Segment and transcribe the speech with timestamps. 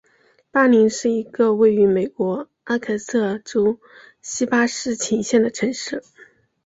[0.49, 3.79] 巴林是一个位于美国阿肯色州
[4.19, 6.01] 锡巴斯琴县的城市。